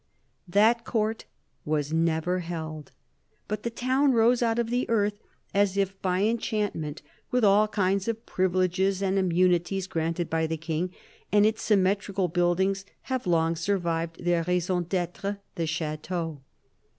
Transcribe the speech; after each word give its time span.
That 0.47 0.83
Court 0.83 1.25
was 1.63 1.93
never 1.93 2.39
held, 2.39 2.91
but 3.47 3.61
the 3.61 3.69
town 3.69 4.13
rose 4.13 4.41
out 4.41 4.57
of 4.57 4.71
the 4.71 4.89
earth," 4.89 5.19
as 5.63 5.77
if 5.77 6.01
by 6.01 6.23
enchantment," 6.23 7.03
with 7.29 7.43
all 7.45 7.67
kinds 7.67 8.07
of 8.07 8.25
privileges 8.25 9.03
and 9.03 9.19
immunities 9.19 9.85
granted 9.85 10.27
by 10.27 10.47
the 10.47 10.57
King, 10.57 10.91
and 11.31 11.45
its 11.45 11.61
symmetrical 11.61 12.29
buildings 12.29 12.83
have 13.13 13.27
long 13.27 13.55
survived 13.55 14.23
their 14.23 14.41
raison 14.41 14.85
cPetre, 14.85 15.37
the 15.53 15.67
chateau. 15.67 16.41